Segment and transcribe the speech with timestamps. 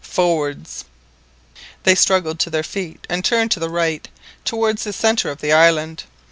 [0.03, 0.85] Forwards!"
[1.83, 4.07] They struggled to their feet and turned to the right
[4.43, 6.05] towards the centre of the island.